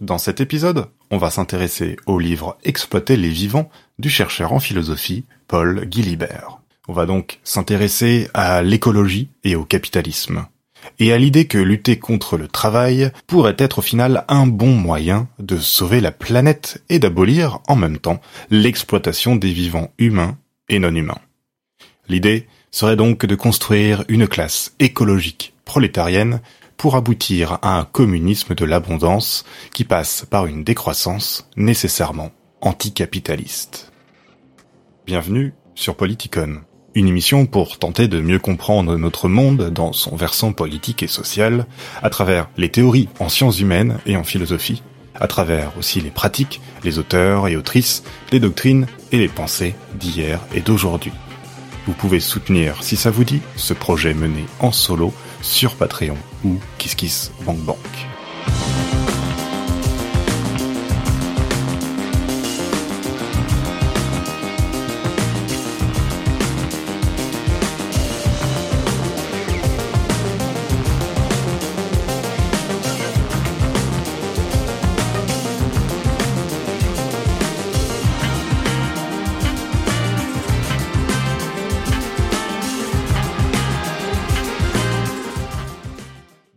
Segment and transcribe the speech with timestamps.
[0.00, 3.68] Dans cet épisode, on va s'intéresser au livre Exploiter les vivants
[3.98, 6.60] du chercheur en philosophie Paul Guilibert.
[6.88, 10.46] On va donc s'intéresser à l'écologie et au capitalisme,
[10.98, 15.28] et à l'idée que lutter contre le travail pourrait être au final un bon moyen
[15.38, 18.20] de sauver la planète et d'abolir en même temps
[18.50, 20.38] l'exploitation des vivants humains
[20.70, 21.20] et non humains.
[22.08, 26.40] L'idée serait donc de construire une classe écologique prolétarienne
[26.82, 33.92] pour aboutir à un communisme de l'abondance qui passe par une décroissance nécessairement anticapitaliste.
[35.06, 36.62] Bienvenue sur Politicon,
[36.96, 41.66] une émission pour tenter de mieux comprendre notre monde dans son versant politique et social,
[42.02, 44.82] à travers les théories en sciences humaines et en philosophie,
[45.14, 50.40] à travers aussi les pratiques, les auteurs et autrices, les doctrines et les pensées d'hier
[50.52, 51.12] et d'aujourd'hui.
[51.86, 56.60] Vous pouvez soutenir, si ça vous dit, ce projet mené en solo sur Patreon ou
[56.78, 58.11] KissKissBankBank.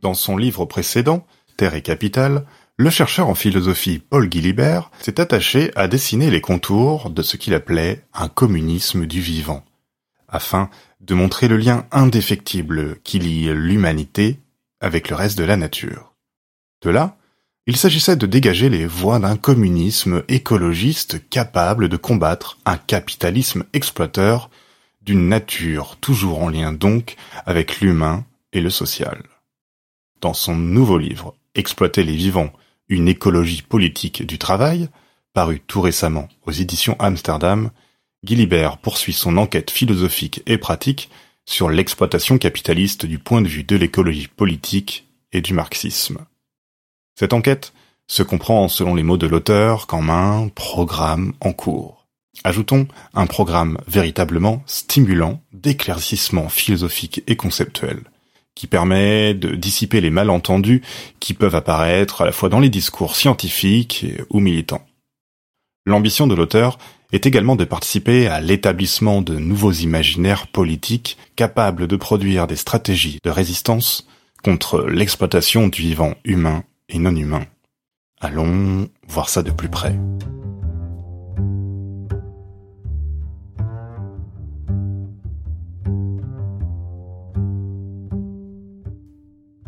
[0.05, 1.25] Dans son livre précédent,
[1.57, 2.45] Terre et Capitale,
[2.77, 7.55] le chercheur en philosophie Paul Guilibert s'est attaché à dessiner les contours de ce qu'il
[7.55, 9.65] appelait un communisme du vivant,
[10.27, 10.69] afin
[11.01, 14.37] de montrer le lien indéfectible qui lie l'humanité
[14.79, 16.13] avec le reste de la nature.
[16.83, 17.17] De là,
[17.65, 24.51] il s'agissait de dégager les voies d'un communisme écologiste capable de combattre un capitalisme exploiteur
[25.01, 27.15] d'une nature toujours en lien donc
[27.47, 29.23] avec l'humain et le social.
[30.21, 32.51] Dans son nouveau livre Exploiter les vivants,
[32.89, 34.89] une écologie politique du travail,
[35.33, 37.71] paru tout récemment aux éditions Amsterdam,
[38.23, 41.09] Guilibert poursuit son enquête philosophique et pratique
[41.45, 46.25] sur l'exploitation capitaliste du point de vue de l'écologie politique et du marxisme.
[47.17, 47.73] Cette enquête
[48.07, 52.07] se comprend, selon les mots de l'auteur, qu'en un programme en cours.
[52.43, 58.03] Ajoutons un programme véritablement stimulant d'éclaircissement philosophique et conceptuel
[58.55, 60.81] qui permet de dissiper les malentendus
[61.19, 64.85] qui peuvent apparaître à la fois dans les discours scientifiques ou militants.
[65.85, 66.77] L'ambition de l'auteur
[67.11, 73.19] est également de participer à l'établissement de nouveaux imaginaires politiques capables de produire des stratégies
[73.23, 74.07] de résistance
[74.43, 77.45] contre l'exploitation du vivant humain et non humain.
[78.21, 79.95] Allons voir ça de plus près.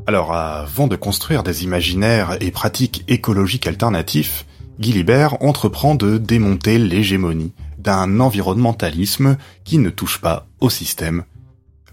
[0.07, 4.45] Alors avant de construire des imaginaires et pratiques écologiques alternatifs,
[4.79, 9.35] Guilibert entreprend de démonter l'hégémonie d'un environnementalisme
[9.65, 11.25] qui ne touche pas au système.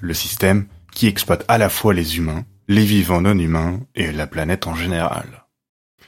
[0.00, 4.28] Le système qui exploite à la fois les humains, les vivants non humains et la
[4.28, 5.43] planète en général.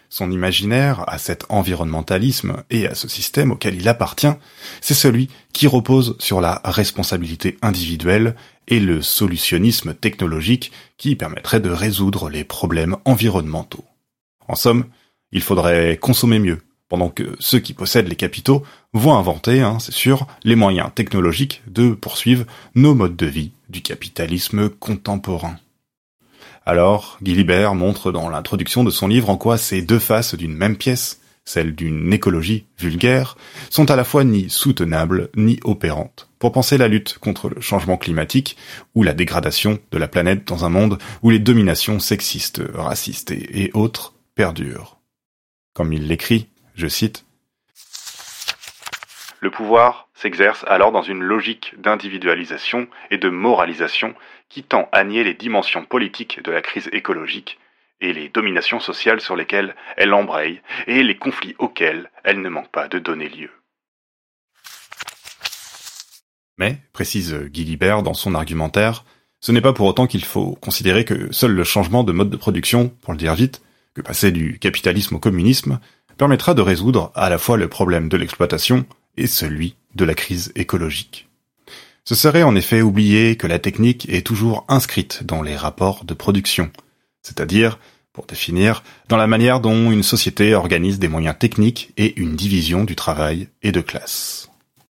[0.08, 4.32] Son imaginaire à cet environnementalisme et à ce système auquel il appartient,
[4.80, 8.36] c'est celui qui repose sur la responsabilité individuelle
[8.68, 13.84] et le solutionnisme technologique qui permettrait de résoudre les problèmes environnementaux.
[14.48, 14.86] En somme,
[15.32, 18.62] il faudrait consommer mieux, pendant que ceux qui possèdent les capitaux
[18.92, 22.44] vont inventer, hein, c'est sûr, les moyens technologiques de poursuivre
[22.74, 25.58] nos modes de vie du capitalisme contemporain.
[26.68, 30.76] Alors, Guilibert montre dans l'introduction de son livre en quoi ces deux faces d'une même
[30.76, 33.36] pièce, celle d'une écologie vulgaire,
[33.70, 37.96] sont à la fois ni soutenables ni opérantes pour penser la lutte contre le changement
[37.96, 38.56] climatique
[38.96, 43.70] ou la dégradation de la planète dans un monde où les dominations sexistes, racistes et
[43.72, 44.98] autres perdurent.
[45.72, 47.25] Comme il l'écrit, je cite,
[49.40, 54.14] Le pouvoir s'exerce alors dans une logique d'individualisation et de moralisation
[54.48, 57.58] qui tend à nier les dimensions politiques de la crise écologique
[58.00, 62.70] et les dominations sociales sur lesquelles elle embraye et les conflits auxquels elle ne manque
[62.70, 63.50] pas de donner lieu.
[66.58, 69.04] Mais, précise Guilibert dans son argumentaire,
[69.40, 72.36] ce n'est pas pour autant qu'il faut considérer que seul le changement de mode de
[72.36, 73.62] production, pour le dire vite,
[73.94, 75.78] que passer du capitalisme au communisme,
[76.16, 80.52] permettra de résoudre à la fois le problème de l'exploitation et celui de la crise
[80.54, 81.28] écologique.
[82.04, 86.14] Ce serait en effet oublier que la technique est toujours inscrite dans les rapports de
[86.14, 86.70] production,
[87.22, 87.78] c'est-à-dire,
[88.12, 92.84] pour définir, dans la manière dont une société organise des moyens techniques et une division
[92.84, 94.48] du travail et de classe.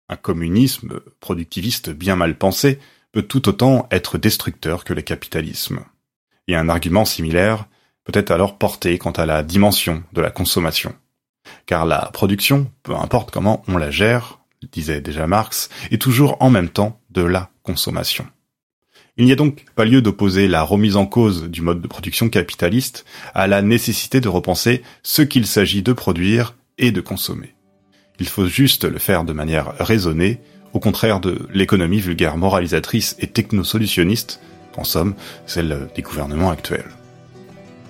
[0.08, 2.78] Un communisme productiviste bien mal pensé
[3.12, 5.84] peut tout autant être destructeur que le capitalisme.
[6.48, 7.66] Et un argument similaire
[8.02, 10.94] peut être alors porté quant à la dimension de la consommation.
[11.66, 14.40] Car la production, peu importe comment on la gère,
[14.72, 18.26] disait déjà Marx, est toujours en même temps de la consommation.
[19.16, 22.28] Il n'y a donc pas lieu d'opposer la remise en cause du mode de production
[22.28, 27.54] capitaliste à la nécessité de repenser ce qu'il s'agit de produire et de consommer.
[28.18, 30.40] Il faut juste le faire de manière raisonnée,
[30.72, 34.40] au contraire de l'économie vulgaire moralisatrice et technosolutionniste,
[34.76, 35.14] en somme
[35.46, 36.90] celle des gouvernements actuels.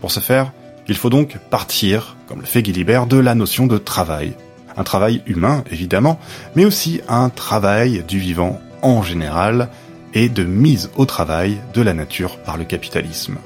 [0.03, 0.53] Pour ce faire,
[0.88, 4.34] il faut donc partir, comme le fait Guilibert, de la notion de travail.
[4.76, 6.19] Un travail humain, évidemment,
[6.56, 9.69] mais aussi un travail du vivant en général,
[10.14, 13.36] et de mise au travail de la nature par le capitalisme.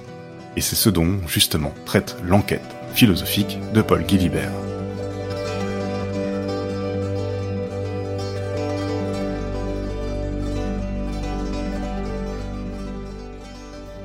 [0.57, 4.68] Et c'est ce dont, justement, traite l'enquête philosophique de Paul Guilibert.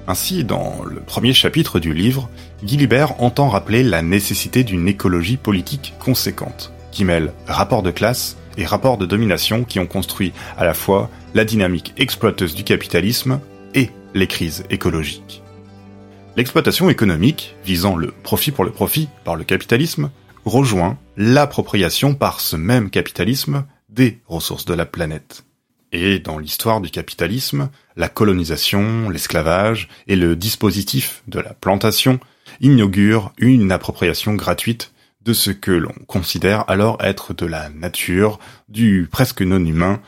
[0.07, 2.29] Ainsi, dans le premier chapitre du livre,
[2.63, 8.65] Guilibert entend rappeler la nécessité d'une écologie politique conséquente, qui mêle rapport de classe et
[8.65, 13.39] rapports de domination qui ont construit à la fois la dynamique exploiteuse du capitalisme
[13.73, 15.41] et les crises écologiques.
[16.35, 20.11] L'exploitation économique, visant le profit pour le profit par le capitalisme,
[20.45, 25.45] rejoint l'appropriation par ce même capitalisme des ressources de la planète.
[25.93, 32.19] Et dans l'histoire du capitalisme, la colonisation, l'esclavage et le dispositif de la plantation
[32.61, 34.91] inaugurent une appropriation gratuite
[35.21, 40.01] de ce que l'on considère alors être de la nature, du presque non humain,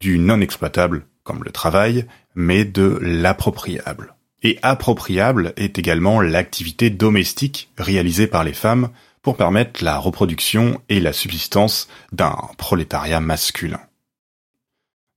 [0.00, 2.06] du non exploitable comme le travail,
[2.36, 4.14] mais de l'appropriable.
[4.44, 8.90] Et appropriable est également l'activité domestique réalisée par les femmes
[9.22, 13.80] pour permettre la reproduction et la subsistance d'un prolétariat masculin.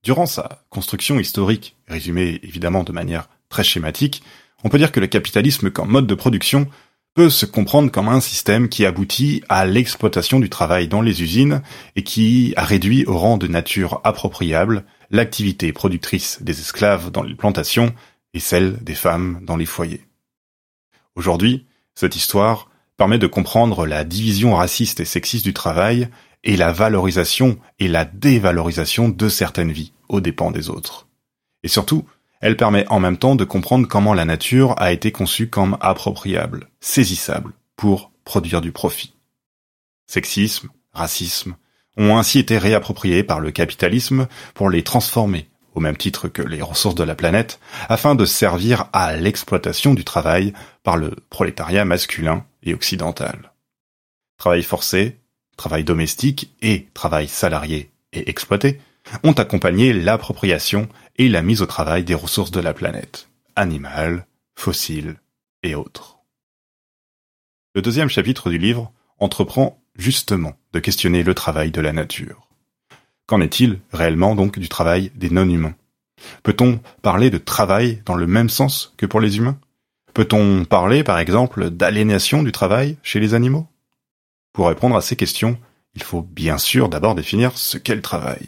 [0.04, 4.24] Durant sa construction historique, résumée évidemment de manière très schématique,
[4.64, 6.68] on peut dire que le capitalisme comme mode de production
[7.16, 11.62] peut se comprendre comme un système qui aboutit à l'exploitation du travail dans les usines
[11.96, 17.36] et qui a réduit au rang de nature appropriable l'activité productrice des esclaves dans les
[17.36, 17.94] plantations
[18.34, 20.06] et celle des femmes dans les foyers.
[21.16, 21.66] Aujourd'hui,
[21.96, 26.10] cette histoire permet de comprendre la division raciste et sexiste du travail
[26.44, 31.08] et la valorisation et la dévalorisation de certaines vies aux dépens des autres.
[31.64, 32.06] Et surtout,
[32.42, 36.70] elle permet en même temps de comprendre comment la nature a été conçue comme appropriable,
[36.80, 39.14] saisissable, pour produire du profit.
[40.08, 41.56] Sexisme, racisme,
[41.98, 46.62] ont ainsi été réappropriés par le capitalisme pour les transformer, au même titre que les
[46.62, 47.60] ressources de la planète,
[47.90, 50.54] afin de servir à l'exploitation du travail
[50.84, 53.54] par le prolétariat masculin et occidental.
[54.38, 55.19] Travail forcé,
[55.60, 58.80] travail domestique et travail salarié et exploité
[59.24, 63.28] ont accompagné l'appropriation et la mise au travail des ressources de la planète,
[63.58, 64.26] animales,
[64.56, 65.18] fossiles
[65.62, 66.20] et autres.
[67.76, 72.48] Le deuxième chapitre du livre entreprend justement de questionner le travail de la nature.
[73.28, 75.76] Qu'en est-il réellement donc du travail des non-humains?
[76.42, 79.60] Peut-on parler de travail dans le même sens que pour les humains?
[80.14, 83.68] Peut-on parler, par exemple, d'aliénation du travail chez les animaux?
[84.60, 85.58] Pour répondre à ces questions,
[85.96, 88.46] il faut bien sûr d'abord définir ce qu'est le travail.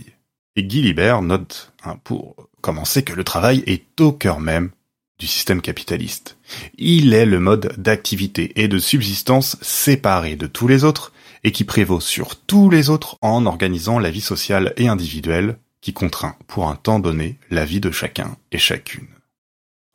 [0.58, 4.72] Et Guy Libert note, hein, pour commencer, que le travail est au cœur même
[5.20, 6.38] du système capitaliste.
[6.78, 11.14] Il est le mode d'activité et de subsistance séparé de tous les autres
[11.46, 15.94] et qui prévaut sur tous les autres en organisant la vie sociale et individuelle qui
[15.94, 19.08] contraint pour un temps donné la vie de chacun et chacune.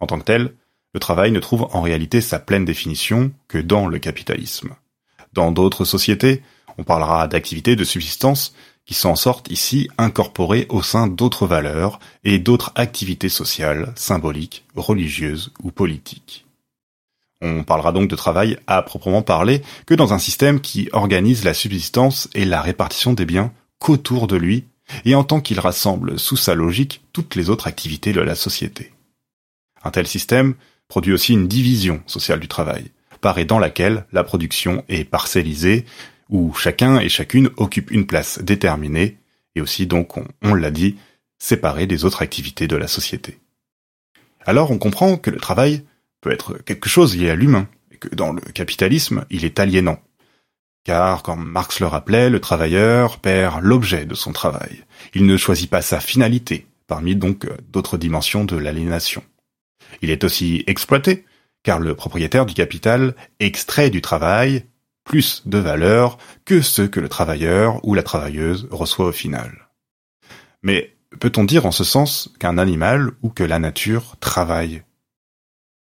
[0.01, 0.55] En tant que tel,
[0.95, 4.75] le travail ne trouve en réalité sa pleine définition que dans le capitalisme.
[5.37, 6.43] Dans d'autres sociétés,
[6.79, 8.55] on parlera d'activité de subsistance
[8.87, 15.53] qui s'en sortent ici incorporés au sein d'autres valeurs et d'autres activités sociales, symboliques, religieuses
[15.63, 16.47] ou politiques.
[17.43, 21.53] On parlera donc de travail à proprement parler que dans un système qui organise la
[21.53, 24.65] subsistance et la répartition des biens qu'autour de lui,
[25.05, 28.93] et en tant qu'il rassemble sous sa logique toutes les autres activités de la société.
[29.85, 30.55] Un tel système
[30.89, 35.85] produit aussi une division sociale du travail, par et dans laquelle la production est parcellisée,
[36.29, 39.19] où chacun et chacune occupe une place déterminée,
[39.55, 40.97] et aussi donc, on, l'a dit,
[41.39, 43.39] séparée des autres activités de la société.
[44.45, 45.85] Alors on comprend que le travail
[46.21, 50.01] peut être quelque chose lié à l'humain, et que dans le capitalisme, il est aliénant.
[50.85, 54.85] Car, comme Marx le rappelait, le travailleur perd l'objet de son travail.
[55.15, 59.25] Il ne choisit pas sa finalité, parmi donc d'autres dimensions de l'aliénation.
[60.03, 61.25] Il est aussi exploité,
[61.67, 64.67] car le propriétaire du capital extrait du travail
[65.03, 69.69] plus de valeur que ce que le travailleur ou la travailleuse reçoit au final.
[70.63, 74.85] Mais peut-on dire en ce sens qu'un animal ou que la nature travaille?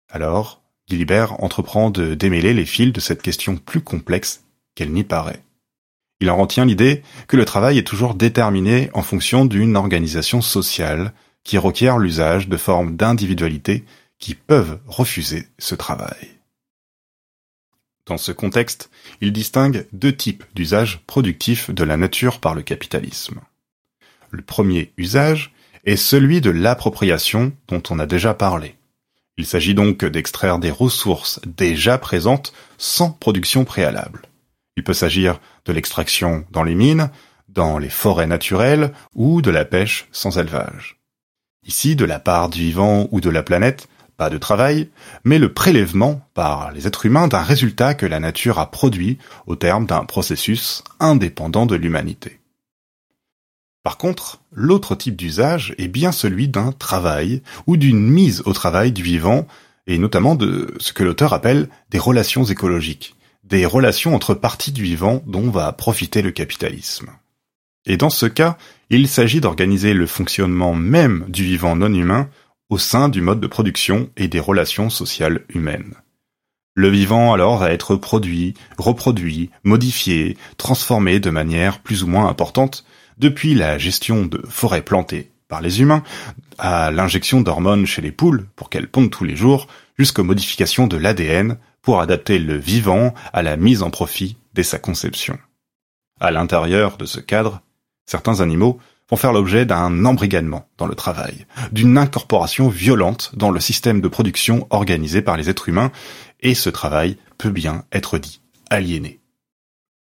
[0.10, 5.44] Alors, Guilibert entreprend de démêler les fils de cette question plus complexe qu'elle n'y paraît.
[6.22, 11.12] Il en retient l'idée que le travail est toujours déterminé en fonction d'une organisation sociale
[11.44, 13.84] qui requiert l'usage de formes d'individualité
[14.20, 16.29] qui peuvent refuser ce travail.
[18.05, 18.89] Dans ce contexte,
[19.22, 23.39] il distingue deux types d'usages productifs de la nature par le capitalisme.
[24.29, 25.53] Le premier usage
[25.86, 28.75] est celui de l'appropriation dont on a déjà parlé.
[29.38, 34.24] Il s'agit donc d'extraire des ressources déjà présentes sans production préalable.
[34.75, 37.10] Il peut s'agir de l'extraction dans les mines,
[37.48, 40.98] dans les forêts naturelles ou de la pêche sans élevage.
[41.65, 44.89] Ici, de la part du vivant ou de la planète, pas de travail,
[45.24, 49.17] mais le prélèvement par les êtres humains d'un résultat que la nature a produit
[49.48, 52.39] au terme d'un processus indépendant de l'humanité.
[53.84, 58.93] Par contre, l'autre type d'usage est bien celui d'un travail ou d'une mise au travail
[58.93, 59.46] du vivant,
[59.88, 64.84] et notamment de ce que l'auteur appelle des relations écologiques, des relations entre parties du
[64.84, 67.10] vivant dont va profiter le capitalisme.
[67.86, 68.58] Et dans ce cas,
[68.89, 72.29] il s'agit d'organiser le fonctionnement même du vivant non humain
[72.70, 75.96] au sein du mode de production et des relations sociales humaines.
[76.75, 82.84] Le vivant alors va être produit, reproduit, modifié, transformé de manière plus ou moins importante,
[83.20, 86.01] depuis la gestion de forêts plantées par les humains,
[86.58, 89.67] à l'injection d'hormones chez les poules pour qu'elles pondent tous les jours,
[90.00, 94.79] jusqu'aux modifications de l'ADN pour adapter le vivant à la mise en profit dès sa
[94.79, 95.38] conception.
[96.20, 97.62] À l'intérieur de ce cadre,
[98.08, 98.79] certains animaux
[99.10, 104.08] vont faire l'objet d'un embrigadement dans le travail, d'une incorporation violente dans le système de
[104.08, 105.92] production organisé par les êtres humains,
[106.40, 109.20] et ce travail peut bien être dit aliéné.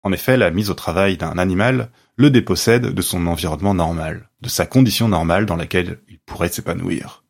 [0.02, 4.48] En effet, la mise au travail d'un animal le dépossède de son environnement normal, de
[4.48, 7.24] sa condition normale dans laquelle il pourrait s'épanouir.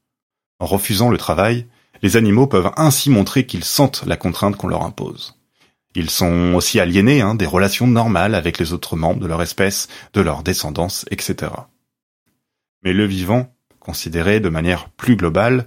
[0.60, 1.66] En refusant le travail,
[2.02, 5.37] les animaux peuvent ainsi montrer qu'ils sentent la contrainte qu'on leur impose.
[5.94, 9.88] Ils sont aussi aliénés hein, des relations normales avec les autres membres de leur espèce,
[10.12, 11.52] de leur descendance, etc.
[12.84, 15.66] Mais le vivant, considéré de manière plus globale,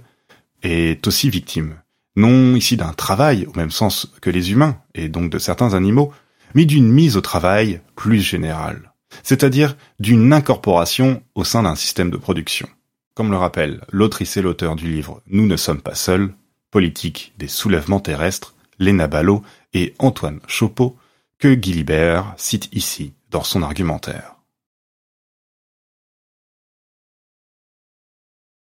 [0.62, 1.76] est aussi victime,
[2.16, 6.12] non ici d'un travail au même sens que les humains, et donc de certains animaux,
[6.54, 12.16] mais d'une mise au travail plus générale, c'est-à-dire d'une incorporation au sein d'un système de
[12.16, 12.68] production.
[13.14, 16.32] Comme le rappelle l'autrice et l'auteur du livre Nous ne sommes pas seuls,
[16.70, 20.96] politique des soulèvements terrestres, Léna Ballot et Antoine Chopeau,
[21.38, 24.36] que Guilibert cite ici dans son argumentaire.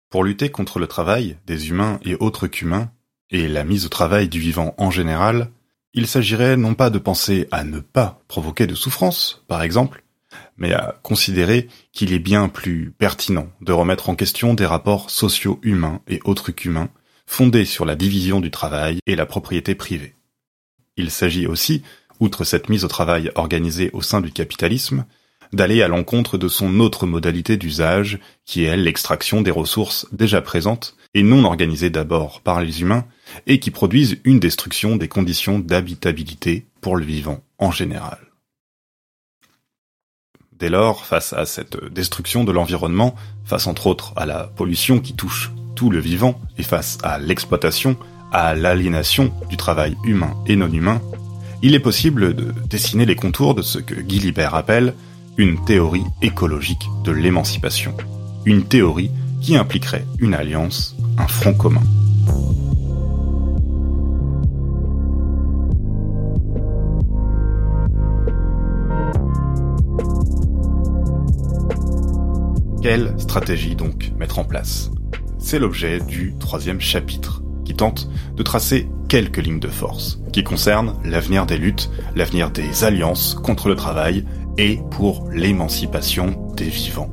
[0.08, 2.90] Pour lutter contre le travail des humains et autres qu'humains,
[3.30, 5.50] et la mise au travail du vivant en général,
[5.94, 10.04] il s'agirait non pas de penser à ne pas provoquer de souffrance, par exemple,
[10.56, 15.58] mais à considérer qu'il est bien plus pertinent de remettre en question des rapports sociaux
[15.62, 16.90] humains et autres qu'humains
[17.30, 20.16] fondés sur la division du travail et la propriété privée.
[20.96, 21.82] Il s'agit aussi,
[22.18, 25.06] outre cette mise au travail organisée au sein du capitalisme,
[25.52, 30.96] d'aller à l'encontre de son autre modalité d'usage, qui est l'extraction des ressources déjà présentes
[31.14, 33.06] et non organisées d'abord par les humains,
[33.46, 38.18] et qui produisent une destruction des conditions d'habitabilité pour le vivant en général.
[40.52, 45.14] Dès lors, face à cette destruction de l'environnement, face entre autres à la pollution qui
[45.14, 45.52] touche
[45.88, 47.96] le vivant, et face à l'exploitation,
[48.32, 51.00] à l'aliénation du travail humain et non humain,
[51.62, 54.94] il est possible de dessiner les contours de ce que Guy Libert appelle
[55.36, 57.94] une théorie écologique de l'émancipation.
[58.44, 59.10] Une théorie
[59.40, 61.82] qui impliquerait une alliance, un front commun.
[72.82, 74.90] Quelle stratégie donc mettre en place?
[75.40, 80.94] C'est l'objet du troisième chapitre, qui tente de tracer quelques lignes de force, qui concernent
[81.02, 84.24] l'avenir des luttes, l'avenir des alliances contre le travail
[84.58, 87.10] et pour l'émancipation des vivants.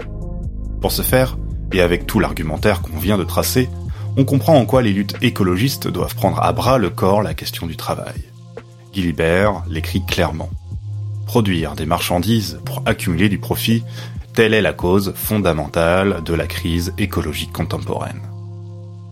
[0.81, 1.37] Pour ce faire,
[1.71, 3.69] et avec tout l'argumentaire qu'on vient de tracer,
[4.17, 7.65] on comprend en quoi les luttes écologistes doivent prendre à bras le corps la question
[7.65, 8.23] du travail.
[8.93, 10.49] Guilibert l'écrit clairement.
[11.25, 13.83] Produire des marchandises pour accumuler du profit
[14.37, 18.21] Telle est la cause fondamentale de la crise écologique contemporaine.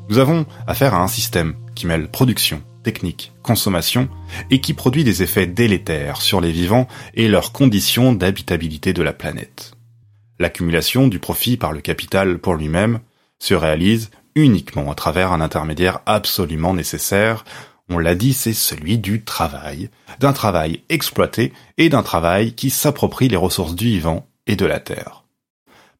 [0.07, 4.07] Nous avons affaire à un système qui mêle production, technique, consommation,
[4.51, 9.13] et qui produit des effets délétères sur les vivants et leurs conditions d'habitabilité de la
[9.13, 9.73] planète.
[10.37, 12.99] L'accumulation du profit par le capital pour lui-même
[13.39, 17.45] se réalise uniquement à travers un intermédiaire absolument nécessaire,
[17.89, 19.89] on l'a dit, c'est celui du travail,
[20.19, 24.79] d'un travail exploité et d'un travail qui s'approprie les ressources du vivant et de la
[24.79, 25.23] terre.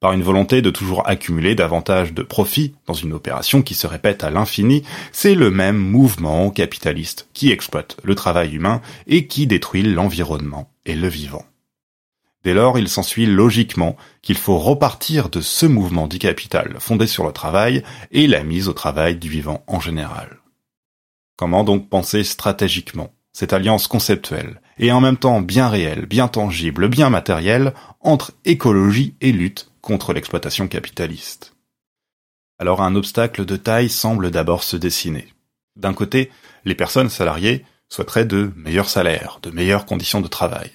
[0.01, 4.23] par une volonté de toujours accumuler davantage de profits dans une opération qui se répète
[4.23, 9.81] à l'infini, c'est le même mouvement capitaliste qui exploite le travail humain et qui détruit
[9.81, 11.45] l'environnement et le vivant.
[12.45, 17.25] Dès lors, il s'ensuit logiquement qu'il faut repartir de ce mouvement dit capital fondé sur
[17.25, 20.37] le travail et la mise au travail du vivant en général.
[21.37, 26.87] Comment donc penser stratégiquement cette alliance conceptuelle et en même temps bien réelle, bien tangible,
[26.87, 31.53] bien matérielle entre écologie et lutte contre l'exploitation capitaliste.
[32.59, 35.27] Alors un obstacle de taille semble d'abord se dessiner.
[35.75, 36.31] D'un côté,
[36.63, 40.71] les personnes salariées souhaiteraient de meilleurs salaires, de meilleures conditions de travail.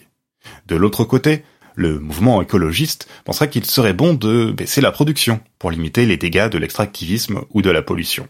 [0.67, 5.71] De l'autre côté, le mouvement écologiste penserait qu'il serait bon de baisser la production pour
[5.71, 8.29] limiter les dégâts de l'extractivisme ou de la pollution.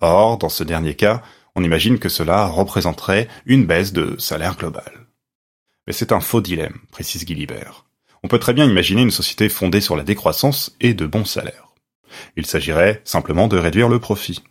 [0.00, 1.22] Or, dans ce dernier cas,
[1.60, 5.06] on imagine que cela représenterait une baisse de salaire global.
[5.86, 7.84] Mais c'est un faux dilemme, précise Guilibert
[8.22, 11.68] on peut très bien imaginer une société fondée sur la décroissance et de bons salaires.
[12.36, 14.42] Il s'agirait simplement de réduire le profit.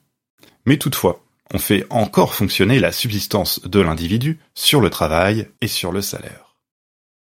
[0.66, 1.24] Mais toutefois,
[1.54, 6.56] on fait encore fonctionner la subsistance de l'individu sur le travail et sur le salaire.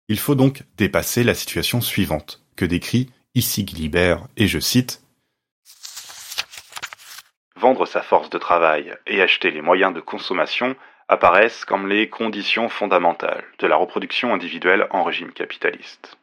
[0.09, 5.01] Il faut donc dépasser la situation suivante, que décrit ici Guilibert, et je cite
[7.59, 10.75] Vendre sa force de travail et acheter les moyens de consommation
[11.07, 16.17] apparaissent comme les conditions fondamentales de la reproduction individuelle en régime capitaliste.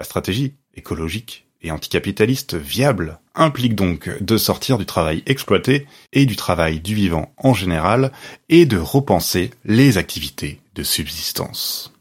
[0.00, 6.34] La stratégie écologique et anticapitaliste viable implique donc de sortir du travail exploité et du
[6.34, 8.10] travail du vivant en général
[8.48, 11.92] et de repenser les activités de subsistance.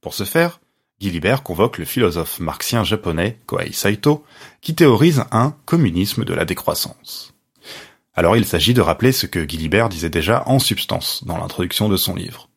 [0.00, 0.60] Pour ce faire,
[1.00, 4.24] Guilibert convoque le philosophe marxien japonais Kohei Saito
[4.62, 7.34] qui théorise un communisme de la décroissance.
[8.14, 11.98] Alors il s'agit de rappeler ce que Guilibert disait déjà en substance dans l'introduction de
[11.98, 12.48] son livre.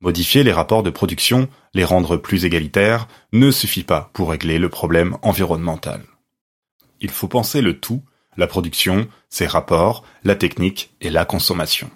[0.00, 4.68] Modifier les rapports de production, les rendre plus égalitaires, ne suffit pas pour régler le
[4.68, 6.02] problème environnemental.
[7.00, 8.02] Il faut penser le tout,
[8.36, 11.90] la production, ses rapports, la technique et la consommation.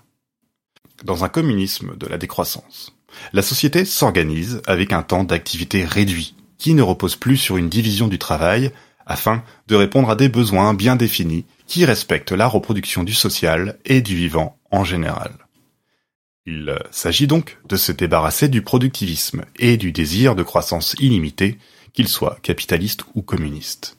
[1.02, 2.97] Dans un communisme de la décroissance,
[3.32, 8.08] la société s'organise avec un temps d'activité réduit, qui ne repose plus sur une division
[8.08, 8.72] du travail,
[9.06, 14.02] afin de répondre à des besoins bien définis qui respectent la reproduction du social et
[14.02, 15.32] du vivant en général.
[16.46, 21.58] Il s'agit donc de se débarrasser du productivisme et du désir de croissance illimitée,
[21.92, 23.98] qu'il soit capitaliste ou communiste.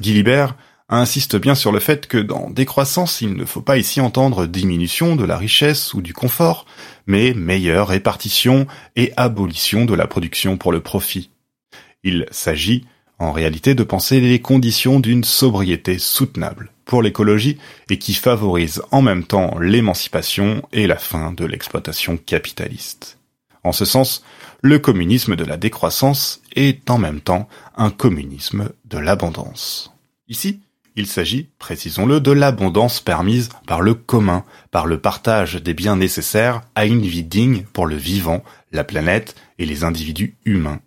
[0.00, 0.56] Guilibert
[0.88, 5.16] insiste bien sur le fait que dans décroissance, il ne faut pas ici entendre diminution
[5.16, 6.66] de la richesse ou du confort,
[7.06, 8.66] mais meilleure répartition
[8.96, 11.30] et abolition de la production pour le profit.
[12.02, 12.84] Il s'agit
[13.18, 19.02] en réalité de penser les conditions d'une sobriété soutenable pour l'écologie et qui favorise en
[19.02, 23.18] même temps l'émancipation et la fin de l'exploitation capitaliste.
[23.62, 24.22] En ce sens,
[24.60, 29.92] le communisme de la décroissance est en même temps un communisme de l'abondance.
[30.28, 30.60] Ici,
[30.96, 36.62] il s'agit, précisons-le, de l'abondance permise par le commun, par le partage des biens nécessaires
[36.74, 40.80] à une vie digne pour le vivant, la planète et les individus humains.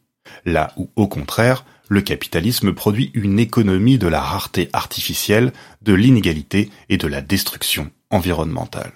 [0.46, 6.70] Là où, au contraire, le capitalisme produit une économie de la rareté artificielle, de l'inégalité
[6.90, 8.92] et de la destruction environnementale.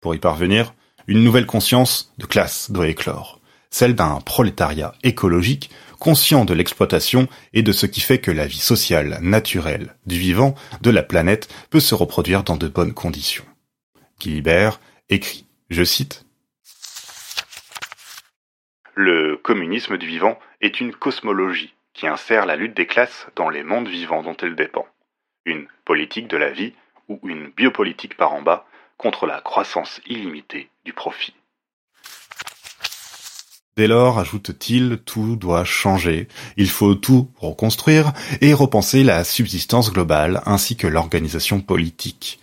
[0.00, 0.74] Pour y parvenir,
[1.06, 3.40] une nouvelle conscience de classe doit éclore,
[3.72, 8.58] celle d'un prolétariat écologique conscient de l'exploitation et de ce qui fait que la vie
[8.60, 13.44] sociale, naturelle, du vivant, de la planète peut se reproduire dans de bonnes conditions.
[14.20, 16.24] Guilibert écrit, je cite,
[18.94, 23.62] le communisme du vivant est une cosmologie qui insère la lutte des classes dans les
[23.62, 24.86] mondes vivants dont elle dépend.
[25.46, 26.74] Une politique de la vie
[27.08, 28.66] ou une biopolitique par en bas
[28.98, 31.34] contre la croissance illimitée du profit.
[33.74, 36.28] Dès lors, ajoute-t-il, tout doit changer.
[36.58, 42.38] Il faut tout reconstruire et repenser la subsistance globale ainsi que l'organisation politique.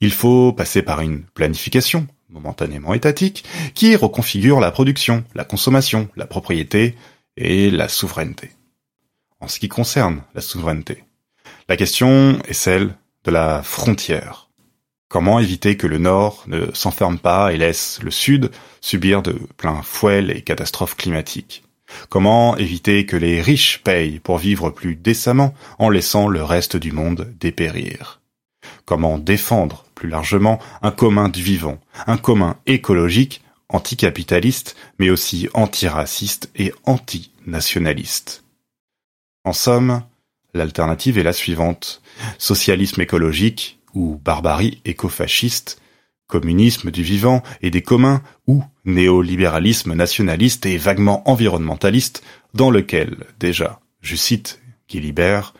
[0.00, 6.26] Il faut passer par une planification, momentanément étatique, qui reconfigure la production, la consommation, la
[6.26, 6.96] propriété
[7.36, 8.50] et la souveraineté.
[9.40, 11.04] En ce qui concerne la souveraineté,
[11.68, 14.43] la question est celle de la frontière.
[15.14, 18.50] Comment éviter que le Nord ne s'enferme pas et laisse le Sud
[18.80, 21.62] subir de plein fouet les catastrophes climatiques?
[22.08, 26.90] Comment éviter que les riches payent pour vivre plus décemment en laissant le reste du
[26.90, 28.22] monde dépérir?
[28.86, 36.50] Comment défendre plus largement un commun du vivant, un commun écologique, anticapitaliste, mais aussi antiraciste
[36.56, 38.42] et antinationaliste?
[39.44, 40.02] En somme,
[40.54, 42.02] l'alternative est la suivante.
[42.36, 45.80] Socialisme écologique ou barbarie écofasciste,
[46.26, 53.80] communisme du vivant et des communs ou néolibéralisme nationaliste et vaguement environnementaliste dans lequel, déjà,
[54.00, 55.54] je cite Guilibert,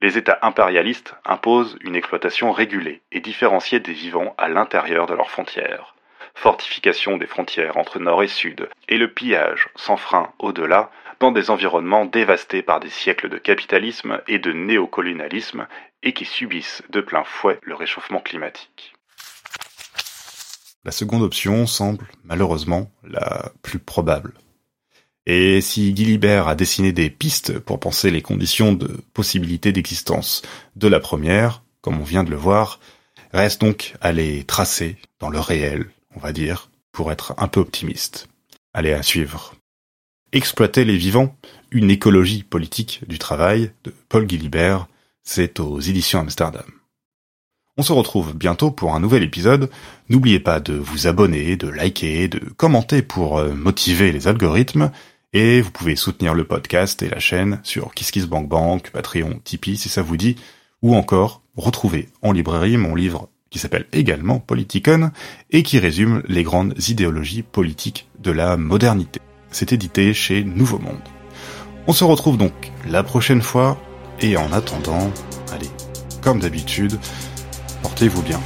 [0.00, 5.30] les États impérialistes imposent une exploitation régulée et différenciée des vivants à l'intérieur de leurs
[5.30, 5.96] frontières,
[6.36, 11.50] fortification des frontières entre nord et sud, et le pillage sans frein au-delà dans des
[11.50, 15.66] environnements dévastés par des siècles de capitalisme et de néocolonialisme
[16.02, 18.94] et qui subissent de plein fouet le réchauffement climatique.
[20.84, 24.32] La seconde option semble malheureusement la plus probable.
[25.26, 30.40] Et si Guilibert a dessiné des pistes pour penser les conditions de possibilité d'existence
[30.76, 32.80] de la première, comme on vient de le voir,
[33.34, 37.60] reste donc à les tracer dans le réel, on va dire, pour être un peu
[37.60, 38.28] optimiste.
[38.72, 39.54] Allez à suivre.
[40.32, 41.34] Exploiter les vivants,
[41.70, 44.86] une écologie politique du travail de Paul Guilibert,
[45.22, 46.66] c'est aux éditions Amsterdam.
[47.78, 49.70] On se retrouve bientôt pour un nouvel épisode.
[50.10, 54.90] N'oubliez pas de vous abonner, de liker, de commenter pour euh, motiver les algorithmes.
[55.32, 60.02] Et vous pouvez soutenir le podcast et la chaîne sur KissKissBankBank, Patreon, Tipeee si ça
[60.02, 60.36] vous dit,
[60.82, 65.10] ou encore retrouver en librairie mon livre qui s'appelle également Politicon
[65.50, 69.20] et qui résume les grandes idéologies politiques de la modernité.
[69.50, 71.00] C'est édité chez Nouveau Monde.
[71.86, 72.52] On se retrouve donc
[72.88, 73.78] la prochaine fois
[74.20, 75.10] et en attendant,
[75.52, 75.70] allez,
[76.20, 76.98] comme d'habitude,
[77.82, 78.40] portez-vous bien.